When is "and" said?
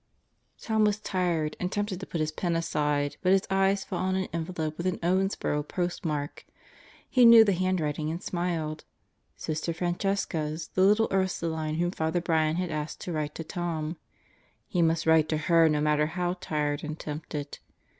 1.59-1.71, 8.09-8.19, 16.83-16.97